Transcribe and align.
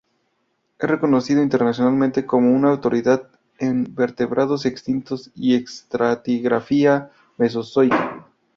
Es 0.79 0.89
reconocido 0.89 1.43
internacionalmente 1.43 2.25
como 2.25 2.55
una 2.55 2.71
autoridad 2.71 3.29
en 3.59 3.93
vertebrados 3.93 4.65
extintos 4.65 5.29
y 5.35 5.53
estratigrafía 5.53 7.11
mesozoica. 7.37 8.25